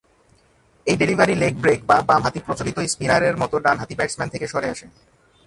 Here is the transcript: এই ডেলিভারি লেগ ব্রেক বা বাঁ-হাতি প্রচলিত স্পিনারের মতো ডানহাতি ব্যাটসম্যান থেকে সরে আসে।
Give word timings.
এই 0.87 0.95
ডেলিভারি 0.95 1.35
লেগ 1.35 1.53
ব্রেক 1.61 1.79
বা 1.85 1.97
বাঁ-হাতি 2.01 2.39
প্রচলিত 2.45 2.77
স্পিনারের 2.87 3.35
মতো 3.37 3.55
ডানহাতি 3.59 3.93
ব্যাটসম্যান 3.95 4.29
থেকে 4.29 4.45
সরে 4.47 4.67
আসে। 4.69 4.85